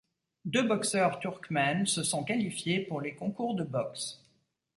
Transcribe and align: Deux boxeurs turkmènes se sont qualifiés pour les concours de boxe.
Deux 0.45 0.63
boxeurs 0.63 1.19
turkmènes 1.19 1.85
se 1.85 2.01
sont 2.01 2.23
qualifiés 2.23 2.79
pour 2.79 3.01
les 3.01 3.13
concours 3.13 3.53
de 3.53 3.63
boxe. 3.63 4.25